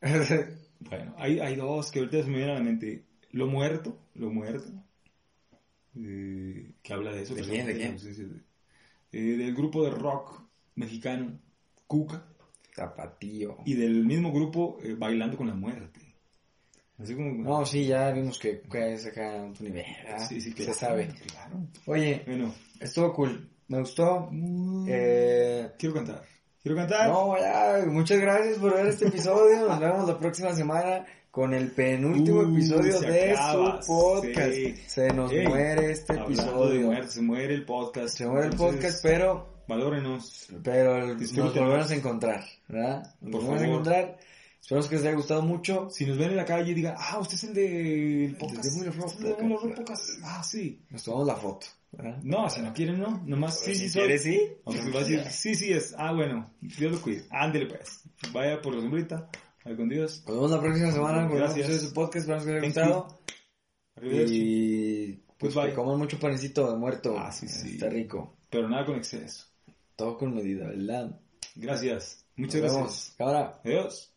[0.80, 3.04] Bueno, hay, hay dos que ahorita se me vienen a la mente.
[3.30, 4.70] Lo muerto, lo muerto.
[5.96, 7.34] eh, que habla de eso.
[7.34, 7.96] ¿De quién, de quién?
[9.12, 10.42] eh, del grupo de rock
[10.74, 11.38] mexicano,
[11.86, 12.26] Cuca.
[12.74, 13.58] Tapatío.
[13.64, 16.00] Y del mismo grupo, eh, Bailando con la Muerte.
[17.00, 17.32] Así como...
[17.42, 21.08] No, sí, ya vimos que, que es acá Se sabe.
[21.32, 21.60] Claro.
[21.86, 23.50] Oye, Bueno, estuvo cool.
[23.68, 24.30] Me gustó.
[24.86, 26.22] Eh, quiero cantar.
[26.62, 27.08] Quiero cantar.
[27.08, 29.68] no, ya, muchas gracias por ver este episodio.
[29.68, 34.52] Nos vemos la próxima semana con el penúltimo Uh, episodio de acaba, su podcast.
[34.52, 34.74] sí.
[34.86, 36.80] Se nos Ey, muere este episodio.
[36.86, 38.16] muerte, se muere el podcast.
[38.16, 40.48] Se muere el podcast, pero Valórenos.
[40.62, 43.14] Pero nos volvemos a encontrar, ¿verdad?
[43.20, 44.16] Nos volvemos a encontrar.
[44.64, 45.90] Esperamos que les haya gustado mucho.
[45.90, 48.64] Si nos ven en la calle y digan, ah, usted es el del podcast.
[48.64, 49.76] de Muy Rock Usted es el de Podcast.
[49.76, 50.10] Podcast.
[50.22, 50.80] Ah, sí.
[50.88, 52.18] Nos tomamos la foto, ¿verdad?
[52.22, 53.22] No, si no quieren, no.
[53.26, 53.98] Nomás sí, sí, si sí.
[53.98, 55.94] Va a decir, sí, sí es.
[55.98, 57.26] Ah, bueno, Dios lo cuide.
[57.28, 58.04] Ándele pues.
[58.32, 59.28] Vaya por la sombrita.
[59.66, 60.22] Vaya con Dios.
[60.26, 61.68] Nos vemos la próxima semana con Gracias.
[61.68, 62.16] de su podcast.
[62.26, 63.20] Esperamos que les haya gustado.
[64.02, 65.70] Y pues Goodbye.
[65.70, 67.18] que coman mucho panecito de muerto.
[67.18, 67.74] Ah, sí, sí.
[67.74, 68.38] Está rico.
[68.48, 69.44] Pero nada con exceso.
[69.94, 71.20] Todo con medida, ¿verdad?
[71.54, 72.24] Gracias.
[72.36, 72.76] Muchas Nos gracias.
[72.76, 73.14] vemos.
[73.18, 73.60] Cámara.
[73.62, 74.13] Adiós.